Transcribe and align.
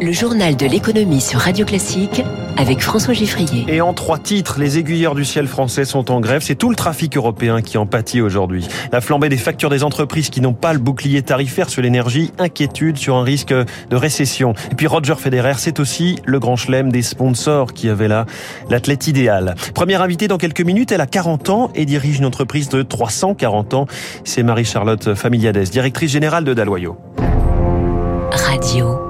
Le 0.00 0.12
journal 0.12 0.56
de 0.56 0.66
l'économie 0.66 1.20
sur 1.20 1.38
Radio 1.40 1.64
Classique 1.64 2.22
avec 2.56 2.80
François 2.80 3.14
Giffrier. 3.14 3.64
Et 3.68 3.80
en 3.80 3.94
trois 3.94 4.18
titres, 4.18 4.58
les 4.58 4.78
aiguilleurs 4.78 5.14
du 5.14 5.24
ciel 5.24 5.46
français 5.46 5.84
sont 5.84 6.10
en 6.10 6.20
grève. 6.20 6.42
C'est 6.42 6.54
tout 6.54 6.70
le 6.70 6.76
trafic 6.76 7.16
européen 7.16 7.62
qui 7.62 7.78
en 7.78 7.86
pâtit 7.86 8.20
aujourd'hui. 8.20 8.66
La 8.92 9.00
flambée 9.00 9.28
des 9.28 9.36
factures 9.36 9.70
des 9.70 9.82
entreprises 9.82 10.30
qui 10.30 10.40
n'ont 10.40 10.52
pas 10.52 10.72
le 10.72 10.78
bouclier 10.78 11.22
tarifaire 11.22 11.68
sur 11.68 11.82
l'énergie, 11.82 12.32
inquiétude 12.38 12.96
sur 12.96 13.16
un 13.16 13.22
risque 13.22 13.52
de 13.54 13.96
récession. 13.96 14.54
Et 14.70 14.74
puis 14.74 14.86
Roger 14.86 15.14
Federer, 15.16 15.54
c'est 15.58 15.80
aussi 15.80 16.18
le 16.24 16.38
grand 16.38 16.56
chelem 16.56 16.90
des 16.90 17.02
sponsors 17.02 17.72
qui 17.72 17.88
avait 17.88 18.08
là 18.08 18.26
l'athlète 18.70 19.06
idéal. 19.06 19.54
Première 19.74 20.02
invitée 20.02 20.28
dans 20.28 20.38
quelques 20.38 20.62
minutes, 20.62 20.92
elle 20.92 21.00
a 21.00 21.06
40 21.06 21.50
ans 21.50 21.70
et 21.74 21.86
dirige 21.86 22.18
une 22.18 22.26
entreprise 22.26 22.68
de 22.68 22.82
340 22.82 23.74
ans. 23.74 23.86
C'est 24.24 24.42
Marie-Charlotte 24.42 25.14
Familiades, 25.14 25.58
directrice 25.58 26.10
générale 26.10 26.44
de 26.44 26.54
Daloyau. 26.54 26.96
Radio 28.32 29.03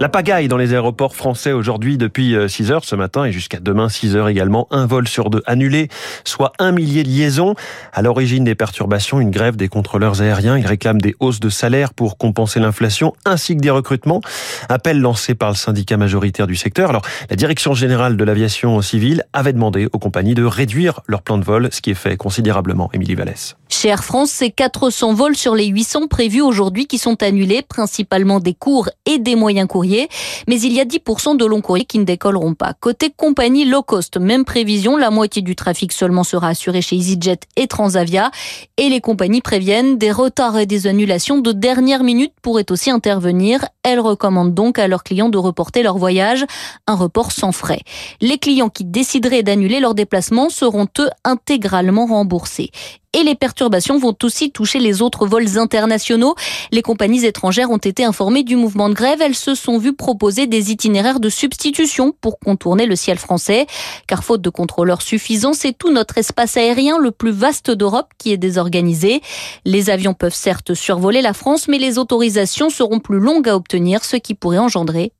La 0.00 0.08
pagaille 0.10 0.48
dans 0.48 0.58
les 0.58 0.74
aéroports 0.74 1.16
français 1.16 1.52
aujourd'hui 1.52 1.96
depuis 1.96 2.36
6 2.46 2.70
euh, 2.70 2.74
heures 2.74 2.84
ce 2.84 2.94
matin 2.94 3.24
et 3.24 3.32
jusqu'à 3.32 3.58
demain 3.58 3.88
6 3.88 4.16
heures 4.16 4.28
également. 4.28 4.66
Un 4.70 4.86
vol 4.86 5.08
sur 5.08 5.30
deux 5.30 5.42
annulé, 5.46 5.88
soit 6.24 6.52
un 6.58 6.72
millier 6.72 7.04
de 7.04 7.08
liaisons. 7.08 7.54
À 7.94 8.02
l'origine 8.02 8.44
des 8.44 8.54
perturbations, 8.54 9.18
une 9.18 9.30
grève 9.30 9.56
des 9.56 9.68
contrôleurs 9.68 10.20
aériens. 10.20 10.58
Ils 10.58 10.66
réclament 10.66 11.00
des 11.00 11.16
hausses 11.20 11.40
de 11.40 11.48
salaire 11.48 11.94
pour 11.94 12.18
compenser 12.18 12.60
l'inflation 12.60 13.14
ainsi 13.24 13.56
que 13.56 13.62
des 13.62 13.70
recrutements. 13.70 14.20
Appel 14.68 15.00
lancé 15.00 15.34
par 15.34 15.48
le 15.48 15.56
syndicat 15.56 15.96
majoritaire 15.96 16.46
du 16.46 16.56
secteur. 16.56 16.90
Alors, 16.90 17.02
la 17.30 17.36
direction 17.36 17.72
générale 17.72 18.18
de 18.18 18.24
l'aviation 18.24 18.80
civile 18.82 19.24
avait 19.32 19.54
demandé 19.54 19.88
aux 19.92 19.98
compagnies 19.98 20.34
de 20.34 20.44
réduire 20.44 21.00
leur 21.06 21.22
plan 21.22 21.38
de 21.38 21.44
vol, 21.44 21.70
ce 21.72 21.80
qui 21.80 21.90
est 21.90 21.94
fait 21.94 22.18
considérablement. 22.18 22.90
Émilie 22.92 23.14
Vallès. 23.14 23.56
Chez 23.68 23.88
Air 23.88 24.02
France, 24.02 24.30
c'est 24.30 24.50
400 24.50 25.14
vols 25.14 25.36
sur 25.36 25.54
les 25.54 25.66
800 25.66 26.08
prévus 26.08 26.40
aujourd'hui 26.40 26.86
qui 26.86 26.98
sont 26.98 27.22
annulés, 27.22 27.62
principalement 27.62 28.40
des 28.40 28.54
cours 28.54 28.88
et 29.06 29.18
des 29.18 29.36
moyens 29.36 29.68
courriers 29.68 30.08
mais 30.46 30.60
il 30.60 30.72
y 30.72 30.80
a 30.80 30.84
10% 30.84 31.36
de 31.36 31.44
longs 31.44 31.60
courriers 31.60 31.84
qui 31.84 31.98
ne 31.98 32.04
décolleront 32.04 32.54
pas. 32.54 32.74
Côté 32.80 33.12
compagnie 33.14 33.64
low 33.64 33.82
cost, 33.82 34.16
même 34.16 34.44
prévision, 34.44 34.96
la 34.96 35.10
moitié 35.10 35.42
du 35.42 35.56
trafic 35.56 35.92
seulement 35.92 36.24
sera 36.24 36.48
assuré 36.48 36.82
chez 36.82 36.96
EasyJet 36.96 37.40
et 37.56 37.66
Transavia. 37.66 38.30
Et 38.76 38.88
les 38.88 39.00
compagnies 39.00 39.40
préviennent 39.40 39.98
des 39.98 40.10
retards 40.12 40.58
et 40.58 40.66
des 40.66 40.86
annulations 40.86 41.38
de 41.38 41.52
dernière 41.52 42.02
minute 42.02 42.32
pourraient 42.42 42.70
aussi 42.70 42.90
intervenir. 42.90 43.64
Elles 43.82 44.00
recommandent 44.00 44.54
donc 44.54 44.78
à 44.78 44.88
leurs 44.88 45.04
clients 45.04 45.28
de 45.28 45.38
reporter 45.38 45.82
leur 45.82 45.98
voyage, 45.98 46.44
un 46.86 46.94
report 46.94 47.32
sans 47.32 47.52
frais. 47.52 47.80
Les 48.20 48.38
clients 48.38 48.70
qui 48.70 48.84
décideraient 48.84 49.42
d'annuler 49.42 49.80
leur 49.80 49.94
déplacement 49.94 50.48
seront 50.48 50.88
eux 50.98 51.10
intégralement 51.24 52.06
remboursés 52.06 52.70
et 53.18 53.24
les 53.24 53.34
perturbations 53.34 53.98
vont 53.98 54.16
aussi 54.22 54.52
toucher 54.52 54.78
les 54.78 55.02
autres 55.02 55.26
vols 55.26 55.58
internationaux. 55.58 56.36
Les 56.70 56.82
compagnies 56.82 57.24
étrangères 57.24 57.70
ont 57.70 57.78
été 57.78 58.04
informées 58.04 58.44
du 58.44 58.54
mouvement 58.54 58.88
de 58.88 58.94
grève. 58.94 59.20
Elles 59.20 59.34
se 59.34 59.56
sont 59.56 59.78
vues 59.78 59.92
proposer 59.92 60.46
des 60.46 60.70
itinéraires 60.70 61.18
de 61.18 61.28
substitution 61.28 62.14
pour 62.20 62.38
contourner 62.38 62.86
le 62.86 62.94
ciel 62.94 63.18
français. 63.18 63.66
Car 64.06 64.22
faute 64.22 64.40
de 64.40 64.50
contrôleurs 64.50 65.02
suffisants, 65.02 65.52
c'est 65.52 65.76
tout 65.76 65.90
notre 65.90 66.18
espace 66.18 66.56
aérien 66.56 66.98
le 66.98 67.10
plus 67.10 67.32
vaste 67.32 67.72
d'Europe 67.72 68.08
qui 68.18 68.32
est 68.32 68.36
désorganisé. 68.38 69.20
Les 69.64 69.90
avions 69.90 70.14
peuvent 70.14 70.34
certes 70.34 70.74
survoler 70.74 71.20
la 71.20 71.32
France, 71.32 71.66
mais 71.66 71.78
les 71.78 71.98
autorisations 71.98 72.70
seront 72.70 73.00
plus 73.00 73.18
longues 73.18 73.48
à 73.48 73.56
obtenir, 73.56 74.04
ce 74.04 74.16
qui 74.16 74.34
pourrait 74.34 74.58
engendrer 74.58 75.12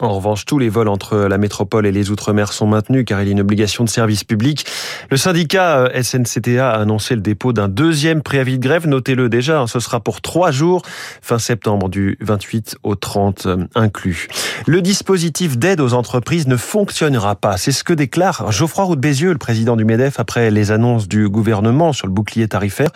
En 0.00 0.16
revanche, 0.16 0.44
tous 0.44 0.58
les 0.58 0.68
vols 0.68 0.88
entre 0.88 1.16
la 1.16 1.38
métropole 1.38 1.86
et 1.86 1.92
les 1.92 2.10
Outre-mer 2.10 2.52
sont 2.52 2.66
maintenus 2.66 3.06
car 3.06 3.22
il 3.22 3.26
y 3.26 3.28
a 3.30 3.32
une 3.32 3.40
obligation 3.40 3.84
de 3.84 3.88
service 3.88 4.22
public. 4.22 4.66
Le 5.10 5.16
syndicat 5.16 5.78
euh, 5.78 6.02
SNCTA 6.02 6.70
a 6.70 6.78
annoncé 6.78 7.14
le 7.14 7.22
dépôt 7.22 7.54
d'un 7.54 7.68
deuxième 7.68 8.20
préavis 8.20 8.58
de 8.58 8.62
grève. 8.62 8.86
Notez-le 8.86 9.30
déjà, 9.30 9.60
hein, 9.60 9.66
ce 9.66 9.80
sera 9.80 10.00
pour 10.00 10.20
trois 10.20 10.50
jours, 10.50 10.82
fin 11.22 11.38
septembre, 11.38 11.88
du 11.88 12.18
28 12.20 12.76
au 12.82 12.96
30 12.96 13.46
euh, 13.46 13.66
inclus. 13.74 14.28
Le 14.66 14.82
dispositif 14.82 15.56
d'aide 15.56 15.80
aux 15.80 15.94
entreprises 15.94 16.46
ne 16.46 16.58
fonctionnera 16.58 17.34
pas. 17.34 17.56
C'est 17.56 17.72
ce 17.72 17.82
que 17.82 17.94
déclare 17.94 18.52
Geoffroy 18.52 18.84
Roux 18.84 18.96
Bézieux, 18.96 19.32
le 19.32 19.38
président 19.38 19.74
du 19.74 19.86
MEDEF, 19.86 20.20
après 20.20 20.50
les 20.50 20.70
annonces 20.70 21.08
du 21.08 21.30
gouvernement 21.30 21.94
sur 21.94 22.06
le 22.06 22.12
bouclier 22.12 22.46
tarifaire. 22.46 22.90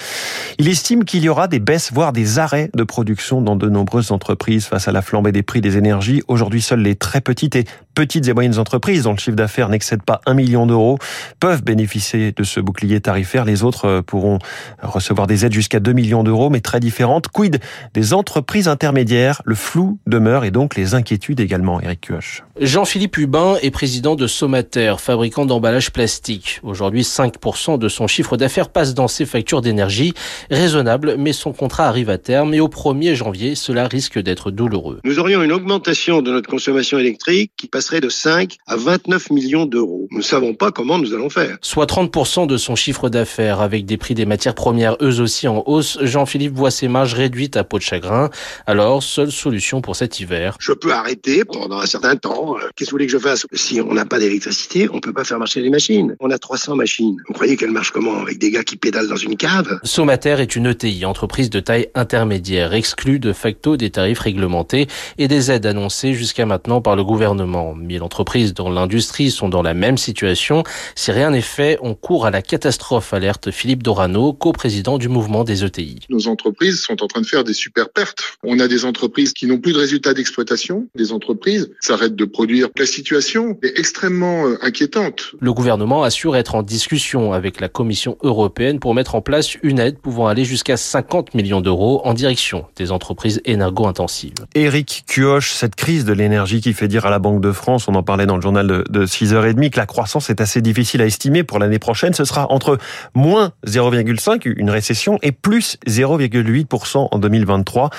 Il 0.59 0.69
estime 0.69 1.05
qu'il 1.05 1.25
y 1.25 1.31
aura 1.31 1.49
des 1.49 1.59
baisses, 1.59 1.91
voire 1.91 2.13
des 2.13 2.39
arrêts 2.39 2.71
de 2.75 2.85
production 2.85 3.41
dans 3.41 3.57
de 3.57 3.71
nombreuses 3.71 4.13
entreprises 4.13 4.67
face 4.67 4.89
à 4.89 4.93
la 4.93 5.01
flambée 5.01 5.33
des 5.33 5.43
prix 5.43 5.63
des 5.63 5.79
énergies 5.79 6.23
Aujourd'hui, 6.35 6.63
seules 6.63 6.81
les 6.81 6.97
très 6.97 7.21
petites 7.21 7.55
et 7.55 7.65
petites 7.95 8.27
et 8.27 8.33
moyennes 8.33 8.59
entreprises 8.59 9.05
dont 9.05 9.13
le 9.13 9.19
chiffre 9.19 9.37
d'affaires 9.37 9.69
n'excède 9.69 10.03
pas 10.03 10.21
un 10.27 10.35
million 10.35 10.67
d'euros 10.67 10.99
peuvent 11.39 11.63
bénéficier 11.63 12.33
de 12.33 12.43
ce 12.43 12.59
bouclier 12.59 13.01
tarifaire. 13.01 13.45
Les 13.45 13.63
autres 13.63 13.85
euh, 13.85 14.03
pourront 14.03 14.41
recevoir 14.83 15.29
des 15.29 15.47
aides 15.47 15.53
jusqu'à 15.53 15.79
2 15.79 15.93
millions 15.93 16.25
d'euros, 16.25 16.51
mais 16.51 16.59
très 16.59 16.81
différentes. 16.81 17.29
Quid 17.29 17.61
des 17.95 18.15
entreprises 18.15 18.67
intermédiaires? 18.67 19.43
Le 19.45 19.55
flou 19.55 20.01
demeure 20.09 20.45
et 20.45 20.51
donc 20.51 20.75
les 20.75 20.97
inquiétudes 20.97 21.39
également, 21.39 21.81
Eric 21.81 22.01
Cuoche. 22.01 22.43
Jean-Philippe 22.61 23.17
Hubin 23.17 23.55
est 23.63 23.71
président 23.71 24.17
de 24.17 24.27
Somater, 24.27 25.01
fabricant 25.01 25.47
d'emballages 25.47 25.93
plastiques. 25.93 26.59
Aujourd'hui, 26.65 27.03
5% 27.03 27.79
de 27.79 27.89
son 27.89 28.09
chiffre 28.09 28.37
d'affaires 28.37 28.71
passe 28.71 28.95
dans 28.95 29.07
ses 29.07 29.25
factures 29.25 29.61
d'énergie. 29.61 30.15
Raisonnable, 30.51 31.15
mais 31.17 31.33
son 31.33 31.53
contrat 31.53 31.87
arrive 31.87 32.11
à 32.11 32.19
terme 32.19 32.55
et 32.55 32.61
au 32.61 32.69
1er 32.69 33.15
janvier, 33.15 33.55
cela 33.55 33.87
risque 33.87 34.19
d'être 34.19 34.51
douloureux. 34.51 34.99
Nous 35.05 35.21
aurions 35.21 35.41
une 35.41 35.53
augmentation 35.53 36.24
de 36.25 36.33
notre 36.33 36.49
consommation 36.49 36.99
électrique 36.99 37.53
qui 37.57 37.69
passerait 37.69 38.01
de 38.01 38.09
5 38.09 38.57
à 38.67 38.77
29 38.77 39.31
millions 39.31 39.67
d'euros. 39.67 40.09
Nous 40.11 40.19
ne 40.19 40.23
savons 40.23 40.55
pas 40.55 40.73
comment 40.73 40.99
nous 40.99 41.15
allons 41.15 41.31
faire. 41.31 41.57
Soit 41.61 41.87
30% 41.87 42.47
de 42.47 42.57
son 42.57 42.75
chiffre 42.75 43.09
d'affaires 43.09 43.61
avec 43.61 43.87
des 43.87 43.97
prix 43.97 44.15
des 44.15 44.27
matières 44.27 44.55
premières 44.55 44.97
eux 45.01 45.21
aussi 45.21 45.47
en 45.47 45.63
hausse. 45.67 45.99
Jean-Philippe 46.01 46.55
voit 46.55 46.71
ses 46.71 46.89
marges 46.89 47.15
réduites 47.15 47.57
à 47.57 47.65
peau 47.65 47.79
de 47.79 47.83
chagrin. 47.83 48.31
Alors, 48.67 49.03
seule 49.03 49.31
solution 49.31 49.81
pour 49.81 49.97
cet 49.97 50.21
hiver. 50.21 50.57
Je 50.59 50.73
peux 50.73 50.93
arrêter 50.93 51.45
pendant 51.45 51.79
un 51.79 51.87
certain 51.87 52.17
temps. 52.17 52.57
Euh, 52.57 52.69
qu'est-ce 52.75 52.89
que 52.89 52.91
vous 52.91 52.97
voulez 52.97 53.07
que 53.07 53.13
je 53.13 53.19
fasse? 53.19 53.47
Si 53.53 53.81
on 53.81 53.93
n'a 53.95 54.07
pas 54.07 54.19
d'électricité, 54.19 54.89
on 54.93 55.01
peut 55.01 55.13
pas 55.13 55.25
faire 55.25 55.39
marcher 55.39 55.61
les 55.61 55.71
machines. 55.71 56.17
On 56.21 56.31
a 56.31 56.39
300 56.39 56.77
machines. 56.77 57.17
Vous 57.29 57.35
croyez 57.35 57.57
qu'elles 57.57 57.71
marchent 57.71 57.93
comment? 57.93 58.21
Avec 58.23 58.39
des 58.39 58.51
gars 58.51 58.65
qui 58.65 58.77
pédalent 58.77 59.09
dans 59.09 59.17
une 59.17 59.37
cave? 59.37 59.79
Somater 59.85 60.41
est 60.41 60.57
une 60.57 60.67
ETI, 60.67 61.05
entreprise 61.05 61.51
de 61.51 61.61
taille 61.61 61.89
intermédiaire, 61.95 62.73
exclue 62.75 63.19
de 63.19 63.33
facto 63.33 63.77
des 63.77 63.91
tarifs 63.91 64.21
réglementés 64.21 64.87
et 65.19 65.29
des 65.29 65.51
aides 65.51 65.67
annoncées 65.67 66.14
jusqu'à 66.15 66.47
maintenant 66.47 66.81
par 66.81 66.97
le 66.97 67.05
gouvernement. 67.05 67.75
Mille 67.75 68.03
entreprises 68.03 68.55
dans 68.55 68.71
l'industrie 68.71 69.31
sont 69.31 69.49
dans 69.49 69.63
la 69.63 69.75
même 69.75 69.99
situation. 69.99 70.63
Si 70.95 71.13
rien 71.13 71.31
n'est 71.31 71.41
fait, 71.41 71.79
on 71.83 71.95
court 71.95 72.27
à 72.27 72.31
la 72.31 72.43
catastrophe, 72.43 73.13
alerte 73.13 73.51
Philippe 73.51 73.83
Dorano, 73.83 74.33
co-président 74.33 74.99
du 74.99 75.09
mouvement 75.09 75.45
des 75.45 75.65
ETI. 75.65 76.01
Nos 76.09 76.29
entreprises 76.29 76.81
sont 76.81 77.03
en 77.03 77.07
train 77.07 77.21
de 77.21 77.27
faire 77.27 77.45
des 77.45 77.55
super 77.55 77.91
pertes. 77.91 78.39
On 78.43 78.59
a 78.61 78.69
des 78.69 78.85
entreprises 78.85 79.33
qui 79.33 79.47
n'ont 79.47 79.59
plus 79.59 79.73
de 79.73 79.79
résultats 79.79 80.15
d'exploitation. 80.15 80.87
Des 80.95 81.13
entreprises 81.13 81.71
s'arrêtent 81.81 82.17
de 82.17 82.25
produire. 82.25 82.69
La 82.79 82.87
situation 82.87 83.59
est 83.63 83.79
extrêmement 83.79 84.47
euh, 84.47 84.59
inquiétante. 84.63 85.33
Le 85.41 85.53
gouvernement 85.53 86.03
assure 86.03 86.37
être 86.37 86.55
en 86.55 86.63
discussion 86.63 87.33
avec 87.33 87.61
la 87.61 87.69
Commission 87.69 88.17
européenne 88.23 88.81
pour 88.81 88.95
mettre 88.95 89.15
en 89.15 89.23
place 89.23 89.57
une 89.63 89.79
aide 89.79 89.99
pouvant 89.99 90.27
aller 90.27 90.45
jusqu'à 90.45 90.77
50 90.77 91.35
millions 91.35 91.61
d'euros 91.61 92.01
en 92.05 92.15
direction 92.15 92.67
des 92.77 92.93
entreprises 92.93 93.41
énergo-intensives. 93.45 94.35
Éric 94.55 95.05
Cuoche, 95.07 95.53
cette 95.53 95.75
crise 95.75 96.04
de 96.05 96.13
l'énergie 96.13 96.61
qui 96.61 96.73
fait 96.73 96.89
dire 96.89 97.07
à 97.07 97.11
la 97.11 97.19
Banque 97.19 97.41
de 97.41 97.53
France, 97.53 97.89
on 97.89 97.95
en 97.95 98.03
parlait 98.03 98.27
dans 98.27 98.37
le 98.37 98.43
journal 98.43 98.67
de, 98.67 99.07
6h30, 99.07 99.71
que 99.71 99.79
la 99.79 99.87
croissance 99.87 100.31
est 100.31 100.41
assez 100.41 100.61
difficile 100.61 101.03
à 101.03 101.07
estimer 101.07 101.45
pour 101.45 101.59
l'année 101.59 101.79
prochaine. 101.79 102.15
Ce 102.15 102.25
sera 102.25 102.51
entre 102.51 102.79
moins 103.15 103.53
0,5, 103.67 104.53
une 104.57 104.71
récession, 104.71 105.19
et 105.23 105.33
plus 105.33 105.79
0,8% 105.87 107.09
en 107.11 107.19
2023. 107.19 107.91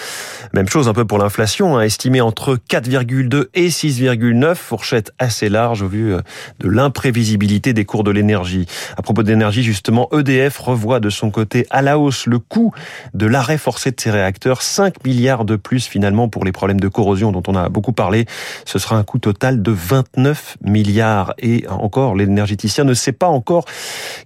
Même 0.53 0.67
chose 0.67 0.87
un 0.87 0.93
peu 0.93 1.05
pour 1.05 1.17
l'inflation, 1.17 1.77
hein, 1.77 1.81
estimée 1.81 2.21
entre 2.21 2.55
4,2 2.55 3.47
et 3.53 3.67
6,9, 3.67 4.55
fourchette 4.55 5.11
assez 5.19 5.49
large 5.49 5.81
au 5.81 5.87
vu 5.87 6.13
euh, 6.13 6.21
de 6.59 6.69
l'imprévisibilité 6.69 7.73
des 7.73 7.85
cours 7.85 8.03
de 8.03 8.11
l'énergie. 8.11 8.65
À 8.97 9.01
propos 9.01 9.23
d'énergie, 9.23 9.63
justement, 9.63 10.09
EDF 10.11 10.57
revoit 10.59 10.99
de 10.99 11.09
son 11.09 11.31
côté 11.31 11.67
à 11.69 11.81
la 11.81 11.99
hausse 11.99 12.25
le 12.25 12.39
coût 12.39 12.73
de 13.13 13.25
l'arrêt 13.25 13.57
forcé 13.57 13.91
de 13.91 13.99
ses 13.99 14.11
réacteurs, 14.11 14.61
5 14.61 15.03
milliards 15.05 15.45
de 15.45 15.55
plus 15.55 15.87
finalement 15.87 16.29
pour 16.29 16.45
les 16.45 16.51
problèmes 16.51 16.79
de 16.79 16.87
corrosion 16.87 17.31
dont 17.31 17.43
on 17.47 17.55
a 17.55 17.69
beaucoup 17.69 17.93
parler. 17.95 18.25
Ce 18.65 18.77
sera 18.79 18.97
un 18.97 19.03
coût 19.03 19.19
total 19.19 19.61
de 19.61 19.71
29 19.71 20.57
milliards. 20.63 21.33
Et 21.39 21.65
encore, 21.69 22.15
l'énergéticien 22.15 22.83
ne 22.83 22.93
sait 22.93 23.11
pas 23.11 23.27
encore 23.27 23.65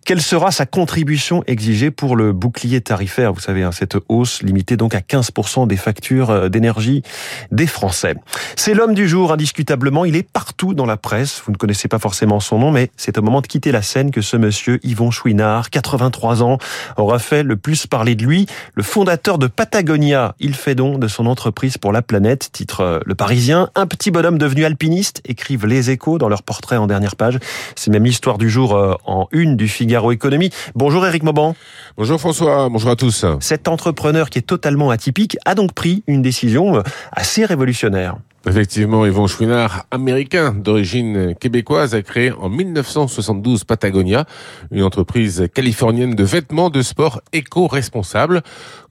quelle 0.06 0.22
sera 0.22 0.52
sa 0.52 0.66
contribution 0.66 1.44
exigée 1.48 1.92
pour 1.92 2.16
le 2.16 2.34
bouclier 2.34 2.82
tarifaire. 2.82 3.34
Vous 3.34 3.40
savez, 3.40 3.64
hein, 3.64 3.72
cette 3.72 3.98
hausse 4.10 4.42
limitée 4.44 4.78
donc 4.78 4.96
à 4.96 5.00
15% 5.00 5.68
des 5.68 5.78
factures 5.78 6.30
euh, 6.30 6.50
d'énergie 6.50 7.04
des 7.52 7.68
Français. 7.68 8.16
C'est 8.56 8.74
l'homme 8.74 8.94
du 8.94 9.08
jour, 9.08 9.32
indiscutablement. 9.32 10.06
Il 10.06 10.16
est 10.16 10.30
partout 10.30 10.74
dans 10.74 10.86
la 10.86 10.98
presse. 10.98 11.42
Vous 11.46 11.52
ne 11.52 11.58
connaissez 11.58 11.88
pas 11.88 12.00
forcément 12.00 12.40
son 12.40 12.60
nom, 12.60 12.72
mais 12.72 12.90
c'est 12.98 13.18
au 13.18 13.22
moment 13.22 13.42
de 13.42 13.48
quitter 13.48 13.72
la 13.72 13.82
scène 13.82 14.12
que 14.12 14.22
ce 14.22 14.38
monsieur, 14.38 14.80
Yvon 14.84 15.12
Chouinard, 15.12 15.70
83 15.70 16.44
ans, 16.44 16.58
aura 16.98 17.20
fait 17.20 17.44
le 17.44 17.56
plus 17.56 17.88
parler 17.88 18.16
de 18.16 18.26
lui. 18.26 18.48
Le 18.74 18.84
fondateur 18.84 19.38
de 19.38 19.48
Patagonia. 19.48 20.36
Il 20.40 20.56
fait 20.56 20.76
don 20.76 20.98
de 20.98 21.08
son 21.08 21.26
entreprise 21.26 21.78
pour 21.78 21.92
la 21.92 22.02
planète, 22.02 22.50
titre 22.52 22.82
euh, 22.82 23.00
Le 23.06 23.16
Parisien. 23.16 23.49
Un 23.52 23.88
petit 23.88 24.12
bonhomme 24.12 24.38
devenu 24.38 24.64
alpiniste, 24.64 25.22
écrivent 25.26 25.66
les 25.66 25.90
échos 25.90 26.20
dans 26.20 26.30
leur 26.30 26.44
portrait 26.44 26.78
en 26.78 26.86
dernière 26.86 27.16
page. 27.16 27.40
C'est 27.76 27.90
même 27.90 28.04
l'histoire 28.04 28.38
du 28.38 28.48
jour 28.48 28.76
euh, 28.76 28.94
en 29.06 29.28
une 29.32 29.56
du 29.56 29.68
Figaro 29.68 30.12
Économie. 30.12 30.52
Bonjour 30.76 31.06
Eric 31.08 31.24
Mauban. 31.24 31.56
Bonjour 31.98 32.20
François, 32.20 32.70
bonjour 32.70 32.92
à 32.92 32.96
tous. 32.96 33.26
Cet 33.40 33.68
entrepreneur 33.68 34.30
qui 34.30 34.38
est 34.38 34.44
totalement 34.44 34.92
atypique 34.92 35.38
a 35.46 35.56
donc 35.56 35.74
pris 35.74 36.04
une 36.06 36.22
décision 36.22 36.78
euh, 36.78 36.82
assez 37.12 37.44
révolutionnaire. 37.44 38.18
Effectivement, 38.48 39.06
Yvon 39.06 39.28
Chouinard, 39.28 39.86
américain 39.92 40.54
d'origine 40.54 41.36
québécoise, 41.36 41.94
a 41.94 42.02
créé 42.02 42.32
en 42.32 42.48
1972 42.48 43.66
Patagonia, 43.66 44.26
une 44.72 44.84
entreprise 44.84 45.50
californienne 45.54 46.16
de 46.16 46.24
vêtements 46.24 46.70
de 46.70 46.82
sport 46.82 47.22
éco-responsable. 47.34 48.42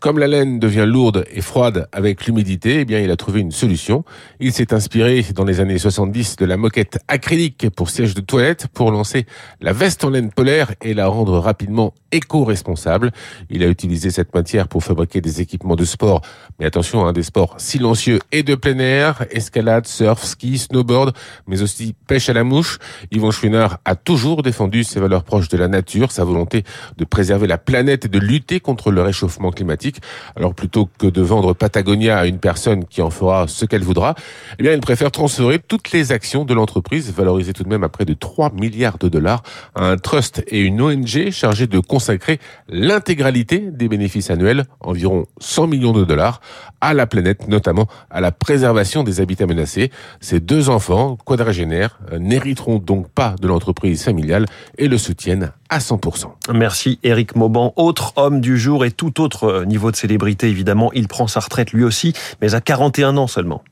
Comme 0.01 0.19
la 0.19 0.27
laine 0.27 0.59
devient 0.59 0.85
lourde 0.87 1.25
et 1.33 1.41
froide 1.41 1.89
avec 1.93 2.27
l'humidité, 2.27 2.81
eh 2.81 2.85
bien, 2.85 3.01
il 3.01 3.11
a 3.11 3.17
trouvé 3.17 3.41
une 3.41 3.51
solution. 3.51 4.05
Il 4.39 4.53
s'est 4.53 4.75
inspiré 4.75 5.25
dans 5.35 5.45
les 5.45 5.61
années 5.61 5.79
70 5.79 6.37
de 6.37 6.45
la 6.45 6.59
moquette 6.59 6.99
acrylique 7.09 7.71
pour 7.71 7.89
siège 7.89 8.15
de 8.15 8.21
toilette 8.21 8.67
pour 8.75 8.91
lancer 8.91 9.25
la 9.63 9.73
veste 9.73 10.05
en 10.05 10.11
laine 10.11 10.31
polaire 10.31 10.75
et 10.83 10.93
la 10.93 11.07
rendre 11.07 11.39
rapidement 11.39 11.95
éco-responsable. 12.13 13.13
Il 13.49 13.63
a 13.63 13.67
utilisé 13.67 14.11
cette 14.11 14.35
matière 14.35 14.69
pour 14.69 14.85
fabriquer 14.85 15.23
des 15.23 15.41
équipements 15.41 15.77
de 15.77 15.85
sport, 15.85 16.21
mais 16.59 16.67
attention, 16.67 17.07
hein, 17.07 17.13
des 17.15 17.23
sports 17.23 17.55
silencieux 17.59 18.19
et 18.31 18.43
de 18.43 18.55
plein 18.55 18.79
air 18.79 19.25
escalade, 19.39 19.87
surf, 19.87 20.23
ski, 20.23 20.59
snowboard, 20.59 21.17
mais 21.47 21.63
aussi 21.63 21.95
pêche 22.07 22.29
à 22.29 22.33
la 22.35 22.45
mouche. 22.45 22.79
Yvon 23.11 23.31
Chouinard 23.31 23.79
a 23.85 23.97
toujours 23.97 24.43
défendu 24.43 24.85
ses 24.85 25.01
valeurs 25.01 25.25
proches 25.25 25.49
de 25.49 25.57
la 25.57 25.69
nature, 25.69 26.13
sa 26.13 26.25
volonté 26.25 26.65
de 26.97 27.05
préserver 27.05 27.47
la 27.47 27.59
planète 27.59 28.05
et 28.05 28.09
de 28.09 28.19
lutter 28.19 28.61
contre 28.61 28.91
le 28.91 29.03
réchauffement 29.03 29.51
climatique. 29.51 30.01
Alors 30.37 30.55
plutôt 30.55 30.89
que 30.99 31.07
de 31.07 31.23
vendre 31.23 31.55
Patagonia 31.55 32.19
à 32.19 32.27
une 32.27 32.39
personne 32.39 32.85
qui 32.85 33.03
en 33.03 33.11
fera 33.11 33.49
ce 33.49 33.65
qu'elle 33.65 33.83
voudra, 33.83 34.15
eh 34.59 34.63
bien 34.63 34.73
il 34.73 34.81
préfère 34.81 35.11
transférer 35.11 35.59
toutes 35.59 35.93
les 35.93 36.13
actions 36.13 36.45
de 36.45 36.55
l'entreprise, 36.55 37.13
valorisées 37.13 37.53
tout 37.53 37.65
de 37.65 37.69
même 37.69 37.85
à 37.85 37.89
près 37.89 38.05
de 38.05 38.15
3 38.15 38.53
milliards 38.53 38.99
de 38.99 39.09
dollars, 39.09 39.43
à 39.75 39.87
un 39.87 39.97
trust 39.97 40.45
et 40.49 40.61
une 40.61 40.81
ONG 40.81 41.31
chargée 41.31 41.67
de 41.67 41.79
consacrer 41.79 42.39
l'intégralité 42.69 43.71
des 43.71 43.89
bénéfices 43.89 44.31
annuels, 44.31 44.65
environ 44.81 45.27
100 45.41 45.67
millions 45.69 45.93
de 45.93 46.05
dollars, 46.05 46.41
à 46.81 46.95
la 46.95 47.07
planète, 47.07 47.49
notamment 47.49 47.87
à 48.11 48.21
la 48.21 48.33
préservation 48.33 49.03
des 49.03 49.21
habitats 49.29 49.47
menacés. 49.47 49.91
Ces 50.21 50.41
deux 50.41 50.71
enfants, 50.71 51.19
quadragénaires, 51.23 51.99
n'hériteront 52.19 52.79
donc 52.79 53.09
pas 53.11 53.35
de 53.39 53.47
l'entreprise 53.47 54.03
familiale 54.03 54.47
et 54.79 54.89
le 54.89 54.97
soutiennent 54.97 55.53
à 55.69 55.81
100%. 55.81 56.33
Merci 56.55 56.99
Eric 57.03 57.37
Mauban, 57.37 57.75
autre 57.77 58.15
homme 58.17 58.41
du 58.41 58.59
jour 58.59 58.87
et 58.87 58.91
tout 58.91 59.21
autre 59.21 59.45
euh, 59.45 59.65
niveau 59.67 59.91
de 59.91 59.97
célébrité 59.97 60.49
évidemment. 60.49 60.91
Il 60.95 61.09
prend 61.09 61.27
sa 61.27 61.41
retraite 61.41 61.73
lui 61.73 61.85
aussi, 61.85 62.15
mais 62.41 62.55
à 62.55 62.63
41 62.63 63.19
ans 63.19 63.27
seulement. 63.27 63.63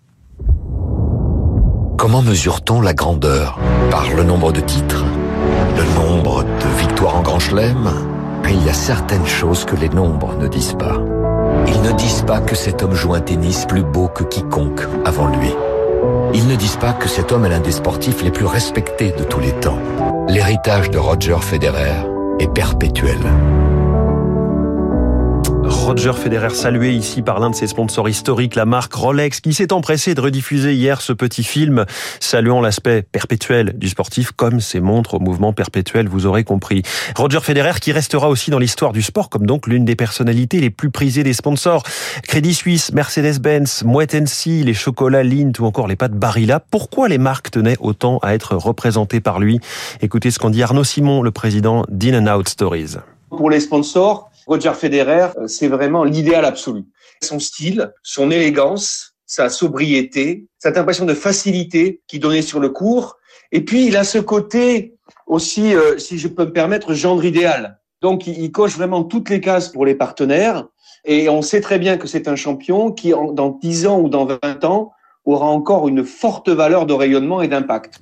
Comment 1.96 2.20
mesure-t-on 2.20 2.82
la 2.82 2.92
grandeur? 2.92 3.58
Par 3.90 4.14
le 4.14 4.22
nombre 4.22 4.52
de 4.52 4.60
titres? 4.60 5.06
Le 5.76 5.94
nombre 5.94 6.42
de 6.44 6.78
victoires 6.78 7.16
en 7.16 7.22
grand 7.22 7.38
chelem? 7.38 7.90
Il 8.48 8.64
y 8.64 8.68
a 8.68 8.74
certaines 8.74 9.26
choses 9.26 9.64
que 9.64 9.76
les 9.76 9.88
nombres 9.88 10.36
ne 10.38 10.46
disent 10.48 10.76
pas. 10.78 10.98
Ils 11.66 11.82
ne 11.82 11.92
disent 11.92 12.22
pas 12.26 12.40
que 12.40 12.54
cet 12.54 12.82
homme 12.82 12.94
joue 12.94 13.14
un 13.14 13.20
tennis 13.20 13.66
plus 13.66 13.82
beau 13.82 14.08
que 14.08 14.24
quiconque 14.24 14.82
avant 15.04 15.28
lui. 15.28 15.52
Ils 16.34 16.46
ne 16.46 16.56
disent 16.56 16.76
pas 16.76 16.92
que 16.92 17.08
cet 17.08 17.32
homme 17.32 17.46
est 17.46 17.50
l'un 17.50 17.60
des 17.60 17.72
sportifs 17.72 18.22
les 18.22 18.30
plus 18.30 18.46
respectés 18.46 19.12
de 19.12 19.24
tous 19.24 19.40
les 19.40 19.52
temps. 19.52 19.78
L'héritage 20.28 20.90
de 20.90 20.98
Roger 20.98 21.38
Federer 21.40 21.94
est 22.38 22.52
perpétuel. 22.52 23.18
Roger 25.86 26.14
Federer 26.14 26.50
salué 26.50 26.90
ici 26.90 27.22
par 27.22 27.38
l'un 27.38 27.50
de 27.50 27.54
ses 27.54 27.68
sponsors 27.68 28.08
historiques, 28.08 28.56
la 28.56 28.64
marque 28.64 28.92
Rolex, 28.92 29.40
qui 29.40 29.54
s'est 29.54 29.72
empressé 29.72 30.16
de 30.16 30.20
rediffuser 30.20 30.74
hier 30.74 31.00
ce 31.00 31.12
petit 31.12 31.44
film 31.44 31.84
saluant 32.18 32.60
l'aspect 32.60 33.02
perpétuel 33.02 33.78
du 33.78 33.88
sportif 33.88 34.32
comme 34.32 34.60
ses 34.60 34.80
montres 34.80 35.14
au 35.14 35.20
mouvement 35.20 35.52
perpétuel, 35.52 36.08
vous 36.08 36.26
aurez 36.26 36.42
compris. 36.42 36.82
Roger 37.14 37.38
Federer 37.40 37.78
qui 37.80 37.92
restera 37.92 38.28
aussi 38.28 38.50
dans 38.50 38.58
l'histoire 38.58 38.90
du 38.90 39.00
sport 39.00 39.30
comme 39.30 39.46
donc 39.46 39.68
l'une 39.68 39.84
des 39.84 39.94
personnalités 39.94 40.58
les 40.58 40.70
plus 40.70 40.90
prisées 40.90 41.22
des 41.22 41.34
sponsors. 41.34 41.84
Crédit 42.24 42.54
Suisse, 42.54 42.92
Mercedes-Benz, 42.92 43.84
Moet 43.84 44.12
les 44.12 44.74
chocolats 44.74 45.22
Lindt 45.22 45.62
ou 45.62 45.66
encore 45.66 45.86
les 45.86 45.94
pâtes 45.94 46.14
Barilla. 46.14 46.58
Pourquoi 46.58 47.08
les 47.08 47.18
marques 47.18 47.52
tenaient 47.52 47.76
autant 47.78 48.18
à 48.24 48.34
être 48.34 48.56
représentées 48.56 49.20
par 49.20 49.38
lui? 49.38 49.60
Écoutez 50.00 50.32
ce 50.32 50.40
qu'en 50.40 50.50
dit 50.50 50.64
Arnaud 50.64 50.82
Simon, 50.82 51.22
le 51.22 51.30
président 51.30 51.84
d'In 51.88 52.26
Out 52.26 52.48
Stories. 52.48 52.96
Pour 53.30 53.50
les 53.50 53.60
sponsors, 53.60 54.32
Roger 54.46 54.72
Federer, 54.74 55.28
euh, 55.38 55.48
c'est 55.48 55.68
vraiment 55.68 56.04
l'idéal 56.04 56.44
absolu. 56.44 56.84
Son 57.22 57.38
style, 57.38 57.92
son 58.02 58.30
élégance, 58.30 59.16
sa 59.26 59.48
sobriété, 59.48 60.46
cette 60.58 60.78
impression 60.78 61.04
de 61.04 61.14
facilité 61.14 62.00
qui 62.06 62.18
donnait 62.18 62.42
sur 62.42 62.60
le 62.60 62.68
cours. 62.68 63.16
Et 63.52 63.64
puis, 63.64 63.86
il 63.86 63.96
a 63.96 64.04
ce 64.04 64.18
côté 64.18 64.94
aussi, 65.26 65.74
euh, 65.74 65.98
si 65.98 66.18
je 66.18 66.28
peux 66.28 66.44
me 66.44 66.52
permettre, 66.52 66.94
gendre 66.94 67.24
idéal. 67.24 67.80
Donc, 68.02 68.26
il, 68.26 68.52
coche 68.52 68.76
vraiment 68.76 69.02
toutes 69.02 69.30
les 69.30 69.40
cases 69.40 69.68
pour 69.68 69.84
les 69.84 69.94
partenaires. 69.94 70.66
Et 71.04 71.28
on 71.28 71.42
sait 71.42 71.60
très 71.60 71.78
bien 71.78 71.96
que 71.96 72.06
c'est 72.06 72.28
un 72.28 72.36
champion 72.36 72.92
qui, 72.92 73.10
dans 73.10 73.58
10 73.60 73.86
ans 73.86 74.00
ou 74.00 74.08
dans 74.08 74.26
20 74.26 74.64
ans, 74.64 74.92
aura 75.24 75.46
encore 75.46 75.88
une 75.88 76.04
forte 76.04 76.48
valeur 76.48 76.86
de 76.86 76.92
rayonnement 76.92 77.42
et 77.42 77.48
d'impact. 77.48 78.00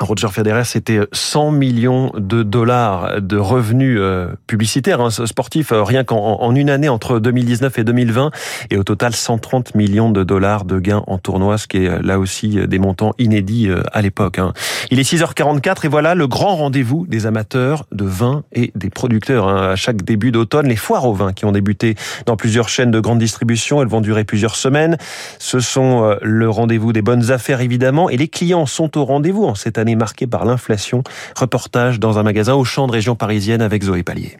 Roger 0.00 0.28
Federer, 0.28 0.64
c'était 0.64 1.00
100 1.12 1.50
millions 1.50 2.10
de 2.16 2.42
dollars 2.42 3.20
de 3.20 3.36
revenus 3.36 3.98
euh, 4.00 4.28
publicitaires 4.46 5.00
hein, 5.00 5.10
sportifs, 5.10 5.72
euh, 5.72 5.82
rien 5.82 6.04
qu'en 6.04 6.54
une 6.54 6.70
année 6.70 6.88
entre 6.88 7.18
2019 7.18 7.78
et 7.78 7.84
2020, 7.84 8.30
et 8.70 8.76
au 8.76 8.82
total 8.82 9.14
130 9.14 9.74
millions 9.74 10.10
de 10.10 10.24
dollars 10.24 10.64
de 10.64 10.78
gains 10.78 11.04
en 11.06 11.18
tournoi, 11.18 11.58
ce 11.58 11.66
qui 11.66 11.84
est 11.84 11.88
euh, 11.88 12.00
là 12.02 12.18
aussi 12.18 12.66
des 12.66 12.78
montants 12.78 13.12
inédits 13.18 13.68
à 13.92 14.00
l'époque. 14.00 14.38
Hein. 14.38 14.52
Il 14.90 14.98
est 14.98 15.10
6h44 15.10 15.84
et 15.84 15.88
voilà 15.88 16.14
le 16.14 16.26
grand 16.26 16.56
rendez-vous 16.56 17.06
des 17.06 17.26
amateurs 17.26 17.84
de 17.92 18.04
vin 18.04 18.42
et 18.52 18.72
des 18.74 18.90
producteurs. 18.90 19.48
Hein. 19.48 19.72
À 19.72 19.76
chaque 19.76 20.02
début 20.02 20.32
d'automne, 20.32 20.66
les 20.66 20.76
foires 20.76 21.06
au 21.06 21.12
vin 21.12 21.32
qui 21.32 21.44
ont 21.44 21.52
débuté 21.52 21.94
dans 22.26 22.36
plusieurs 22.36 22.68
chaînes 22.68 22.90
de 22.90 23.00
grande 23.00 23.18
distribution, 23.18 23.82
elles 23.82 23.88
vont 23.88 24.00
durer 24.00 24.24
plusieurs 24.24 24.56
semaines. 24.56 24.96
Ce 25.38 25.60
sont 25.60 26.16
le 26.22 26.48
rendez-vous 26.48 26.92
des 26.92 27.02
bonnes 27.02 27.30
affaires 27.30 27.60
évidemment, 27.60 28.08
et 28.08 28.16
les 28.16 28.28
clients 28.28 28.66
sont 28.66 28.96
au 28.98 29.04
rendez-vous 29.04 29.44
en 29.44 29.54
cette 29.54 29.78
année 29.78 29.89
marqué 29.96 30.26
par 30.26 30.44
l'inflation. 30.44 31.02
Reportage 31.36 32.00
dans 32.00 32.18
un 32.18 32.22
magasin 32.22 32.54
au 32.54 32.64
champ 32.64 32.86
de 32.86 32.92
région 32.92 33.14
parisienne 33.14 33.62
avec 33.62 33.82
Zoé 33.82 34.02
Pallier. 34.02 34.38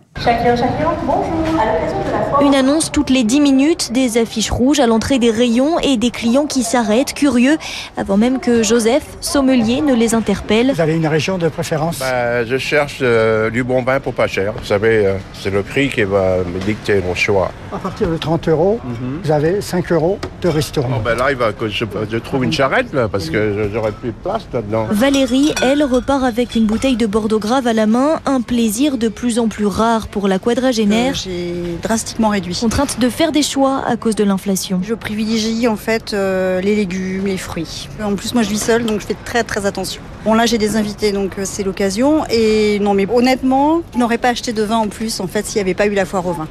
Une 2.42 2.54
annonce 2.54 2.90
toutes 2.90 3.10
les 3.10 3.22
10 3.22 3.40
minutes, 3.40 3.92
des 3.92 4.16
affiches 4.16 4.50
rouges 4.50 4.80
à 4.80 4.86
l'entrée 4.86 5.18
des 5.18 5.30
rayons 5.30 5.78
et 5.78 5.98
des 5.98 6.10
clients 6.10 6.46
qui 6.46 6.62
s'arrêtent, 6.62 7.12
curieux, 7.12 7.58
avant 7.98 8.16
même 8.16 8.40
que 8.40 8.62
Joseph, 8.62 9.04
sommelier, 9.20 9.82
ne 9.82 9.94
les 9.94 10.14
interpelle. 10.14 10.72
Vous 10.72 10.80
avez 10.80 10.96
une 10.96 11.06
région 11.06 11.36
de 11.36 11.48
préférence? 11.48 11.98
Bah, 11.98 12.46
Je 12.46 12.56
cherche 12.56 13.00
euh, 13.02 13.50
du 13.50 13.62
bon 13.62 13.82
vin 13.82 14.00
pour 14.00 14.14
pas 14.14 14.26
cher. 14.26 14.54
Vous 14.56 14.64
savez, 14.64 15.04
euh, 15.04 15.16
c'est 15.34 15.50
le 15.50 15.62
prix 15.62 15.90
qui 15.90 16.02
va 16.04 16.38
me 16.38 16.58
dicter 16.60 17.02
mon 17.06 17.14
choix. 17.14 17.50
À 17.74 17.78
partir 17.78 18.08
de 18.08 18.16
30 18.16 18.48
euros, 18.48 18.80
mhm. 18.82 19.20
vous 19.22 19.30
avez 19.30 19.60
5 19.60 19.92
euros 19.92 20.18
de 20.40 20.48
restaurant. 20.48 20.88
Oh, 20.96 21.02
ben 21.04 21.16
là, 21.16 21.26
il 21.30 21.36
va 21.36 21.52
que 21.52 21.68
je, 21.68 21.84
je, 22.10 22.16
trouve 22.16 22.44
une 22.44 22.52
charrette, 22.52 22.94
là, 22.94 23.08
parce 23.08 23.28
que 23.28 23.68
j'aurais 23.72 23.92
plus 23.92 24.08
de 24.08 24.14
place 24.22 24.46
là-dedans. 24.52 24.86
Valérie, 24.90 25.52
elle, 25.62 25.84
repart 25.84 26.24
avec 26.24 26.54
une 26.54 26.64
bouteille 26.64 26.96
de 26.96 27.06
Bordeaux 27.06 27.38
grave 27.38 27.66
à 27.66 27.74
la 27.74 27.86
main, 27.86 28.20
un 28.24 28.40
plaisir 28.40 28.96
de 28.96 29.08
plus 29.08 29.38
en 29.38 29.48
plus 29.48 29.66
rare 29.66 30.08
pour 30.08 30.26
la 30.26 30.38
quadragénaire. 30.38 31.12
Euh, 31.12 31.20
j'ai 31.22 31.54
drastiquement 31.82 32.29
réduit. 32.30 32.56
Contrainte 32.58 32.98
de 32.98 33.08
faire 33.08 33.32
des 33.32 33.42
choix 33.42 33.82
à 33.86 33.96
cause 33.96 34.16
de 34.16 34.24
l'inflation. 34.24 34.80
Je 34.82 34.94
privilégie 34.94 35.68
en 35.68 35.76
fait 35.76 36.12
euh, 36.12 36.60
les 36.60 36.74
légumes, 36.74 37.26
les 37.26 37.36
fruits. 37.36 37.88
En 38.02 38.14
plus, 38.14 38.34
moi 38.34 38.42
je 38.42 38.50
vis 38.50 38.62
seule, 38.62 38.84
donc 38.84 39.00
je 39.00 39.06
fais 39.06 39.16
très 39.24 39.44
très 39.44 39.66
attention. 39.66 40.00
Bon 40.24 40.34
là 40.34 40.46
j'ai 40.46 40.58
des 40.58 40.76
invités, 40.76 41.12
donc 41.12 41.38
euh, 41.38 41.42
c'est 41.44 41.62
l'occasion. 41.62 42.24
Et 42.30 42.78
non 42.80 42.94
mais 42.94 43.06
honnêtement, 43.12 43.82
je 43.94 43.98
n'aurais 43.98 44.18
pas 44.18 44.28
acheté 44.28 44.52
de 44.52 44.62
vin 44.62 44.78
en 44.78 44.88
plus 44.88 45.20
en 45.20 45.26
fait 45.26 45.46
s'il 45.46 45.56
n'y 45.56 45.62
avait 45.62 45.74
pas 45.74 45.86
eu 45.86 45.94
la 45.94 46.04
foire 46.04 46.26
au 46.26 46.32
vin. 46.32 46.48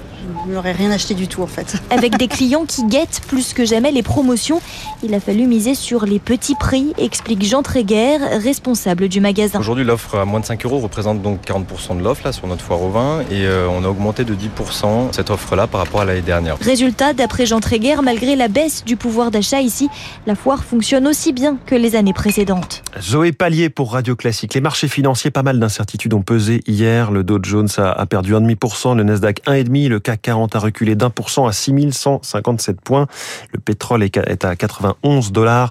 Je 0.48 0.54
n'aurais 0.54 0.72
rien 0.72 0.92
acheté 0.92 1.14
du 1.14 1.28
tout 1.28 1.42
en 1.42 1.48
fait. 1.48 1.76
Avec 1.90 2.18
des 2.18 2.28
clients 2.28 2.66
qui 2.66 2.86
guettent 2.86 3.22
plus 3.28 3.54
que 3.54 3.66
jamais 3.66 3.92
les 3.92 4.04
promotions, 4.04 4.62
il 5.04 5.14
a 5.14 5.20
fallu 5.20 5.46
miser 5.46 5.76
sur 5.76 6.06
les 6.06 6.20
petits 6.20 6.56
prix, 6.56 6.94
explique 6.98 7.44
Jean 7.44 7.64
Tréguer, 7.64 8.18
responsable 8.42 9.08
du 9.08 9.22
magasin. 9.22 9.60
Aujourd'hui 9.60 9.86
l'offre 9.86 10.16
à 10.16 10.26
moins 10.26 10.40
de 10.40 10.46
5 10.46 10.66
euros 10.66 10.80
représente 10.80 11.22
donc 11.22 11.42
40% 11.46 11.98
de 11.98 12.04
l'offre 12.04 12.24
là 12.26 12.32
sur 12.32 12.48
notre 12.48 12.64
foire 12.64 12.82
au 12.82 12.90
vin 12.90 13.22
et 13.32 13.46
euh, 13.46 13.68
on 13.70 13.84
a 13.84 13.88
augmenté 13.88 14.24
de 14.24 14.34
10% 14.34 15.14
cette 15.14 15.30
offre 15.30 15.56
là 15.56 15.68
par 15.68 15.82
rapport 15.82 16.02
à 16.02 16.06
l'année 16.06 16.22
dernière. 16.22 16.58
Résultat, 16.60 17.14
d'après 17.14 17.46
Jean 17.46 17.60
Tréguer, 17.60 17.96
malgré 18.04 18.36
la 18.36 18.48
baisse 18.48 18.84
du 18.86 18.98
pouvoir 18.98 19.32
d'achat 19.32 19.62
ici, 19.62 19.90
la 20.28 20.36
foire 20.36 20.64
fonctionne 20.64 21.08
aussi 21.08 21.34
bien 21.34 21.58
que 21.66 21.76
les 21.76 21.96
années 21.96 22.14
précédentes. 22.14 22.84
Zoé 23.00 23.32
Pallier 23.32 23.70
pour 23.70 23.94
Radio 23.94 24.16
Classique. 24.16 24.54
Les 24.54 24.62
marchés 24.62 24.88
financiers, 24.88 25.32
pas 25.32 25.44
mal 25.44 25.60
d'incertitudes 25.60 26.14
ont 26.14 26.22
pesé 26.22 26.62
hier. 26.68 27.12
Le 27.12 27.24
Dow 27.24 27.40
Jones 27.42 27.70
a 27.78 28.06
perdu 28.06 28.34
1,5%, 28.34 28.96
le 28.96 29.04
Nasdaq 29.04 29.42
1,5%, 29.46 29.88
le 29.88 30.00
CAC 30.10 30.22
40 30.24 30.56
a 30.56 30.60
reculé 30.60 30.96
d'un 30.96 31.10
pour 31.12 31.30
cent 31.30 31.46
à 31.46 31.52
6157 31.54 32.82
points. 32.82 33.08
Le 33.54 33.60
pétrole 33.60 34.04
est 34.04 34.46
à 34.46 34.56
91 34.56 35.32
dollars. 35.32 35.70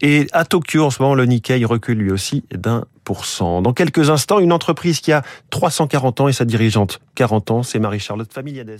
Et 0.00 0.26
à 0.32 0.44
Tokyo, 0.44 0.84
en 0.84 0.90
ce 0.90 1.02
moment, 1.02 1.14
le 1.14 1.26
Nikkei 1.26 1.64
recule 1.64 1.98
lui 1.98 2.10
aussi 2.10 2.44
d'un. 2.52 2.84
Dans 3.38 3.74
quelques 3.74 4.08
instants, 4.08 4.38
une 4.38 4.50
entreprise 4.50 5.00
qui 5.00 5.12
a 5.12 5.22
340 5.50 6.22
ans 6.22 6.28
et 6.28 6.32
sa 6.32 6.46
dirigeante 6.46 7.00
40 7.16 7.50
ans, 7.50 7.62
c'est 7.62 7.78
Marie-Charlotte 7.78 8.32
Familiades. 8.32 8.78